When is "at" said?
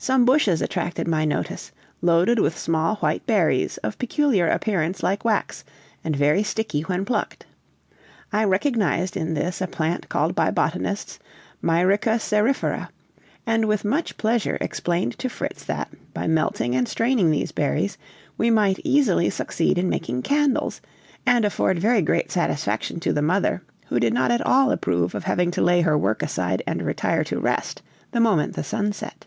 24.30-24.46